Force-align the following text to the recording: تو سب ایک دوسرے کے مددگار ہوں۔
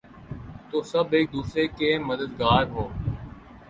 تو 0.69 0.81
سب 0.83 1.05
ایک 1.11 1.33
دوسرے 1.33 1.67
کے 1.77 1.97
مددگار 1.99 2.63
ہوں۔ 2.65 2.89